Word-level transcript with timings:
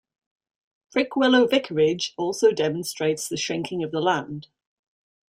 Prickwillow 0.95 1.47
vicarage 1.47 2.15
also 2.17 2.51
demonstrates 2.51 3.29
the 3.29 3.37
shrinking 3.37 3.83
of 3.83 3.91
the 3.91 4.01
land. 4.01 4.47